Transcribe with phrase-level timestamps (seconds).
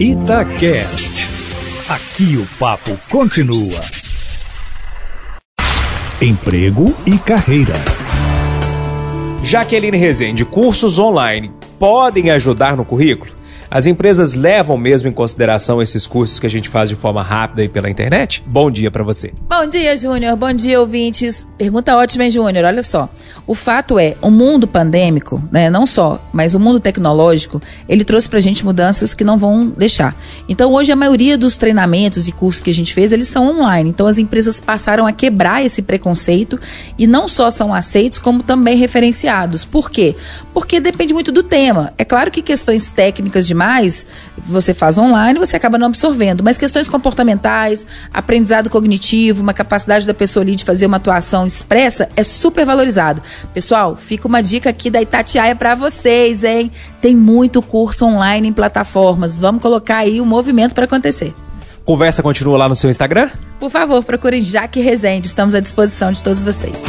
[0.00, 1.28] Itacast.
[1.88, 3.80] Aqui o papo continua.
[6.22, 7.74] Emprego e carreira.
[9.42, 11.50] Jaqueline Rezende, cursos online
[11.80, 13.32] podem ajudar no currículo?
[13.70, 17.62] As empresas levam mesmo em consideração esses cursos que a gente faz de forma rápida
[17.62, 18.42] e pela internet?
[18.46, 19.34] Bom dia para você.
[19.46, 20.36] Bom dia, Júnior.
[20.36, 21.46] Bom dia, ouvintes.
[21.58, 22.64] Pergunta ótima, hein, Júnior?
[22.64, 23.10] Olha só.
[23.46, 28.26] O fato é, o mundo pandêmico, né, não só, mas o mundo tecnológico, ele trouxe
[28.26, 30.16] pra gente mudanças que não vão deixar.
[30.48, 33.90] Então, hoje a maioria dos treinamentos e cursos que a gente fez, eles são online.
[33.90, 36.58] Então, as empresas passaram a quebrar esse preconceito
[36.96, 39.66] e não só são aceitos, como também referenciados.
[39.66, 40.16] Por quê?
[40.54, 41.92] Porque depende muito do tema.
[41.98, 44.06] É claro que questões técnicas de mais,
[44.38, 46.42] você faz online, você acaba não absorvendo.
[46.42, 52.08] Mas questões comportamentais, aprendizado cognitivo, uma capacidade da pessoa ali de fazer uma atuação expressa
[52.16, 53.20] é super valorizado.
[53.52, 56.70] Pessoal, fica uma dica aqui da Itatiaia para vocês, hein?
[57.00, 59.40] Tem muito curso online em plataformas.
[59.40, 61.34] Vamos colocar aí o um movimento para acontecer.
[61.84, 63.30] Conversa continua lá no seu Instagram?
[63.58, 65.26] Por favor, procurem Jaque Rezende.
[65.26, 66.84] Estamos à disposição de todos vocês.